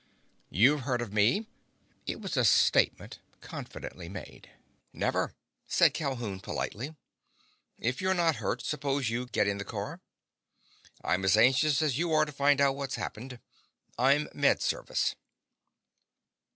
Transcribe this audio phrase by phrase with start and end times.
[0.49, 1.45] "You've heard of me."
[2.07, 4.49] It was a statement, confidently made.
[4.91, 5.35] "Never,"
[5.67, 6.95] said Calhoun politely.
[7.77, 10.01] "If you're not hurt, suppose you get in the car?
[11.03, 13.39] I'm as anxious as you are to find out what's happened.
[13.95, 15.13] I'm Med Service."